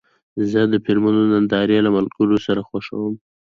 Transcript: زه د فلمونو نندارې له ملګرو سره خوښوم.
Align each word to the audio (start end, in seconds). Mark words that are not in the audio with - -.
زه 0.51 0.61
د 0.71 0.73
فلمونو 0.85 1.21
نندارې 1.33 1.77
له 1.85 1.89
ملګرو 1.97 2.37
سره 2.47 2.61
خوښوم. 2.69 3.13